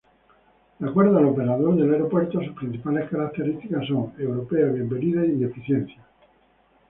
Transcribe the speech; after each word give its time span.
De 0.79 0.89
acuerdo 0.89 1.15
al 1.19 1.25
operador 1.27 1.75
del 1.77 1.93
aeropuerto, 1.93 2.41
sus 2.43 2.55
principales 2.55 3.07
características 3.07 3.85
son: 3.87 4.11
europea, 4.17 4.65
bienvenida 4.65 5.23
y 5.27 5.43
eficiente. 5.43 5.95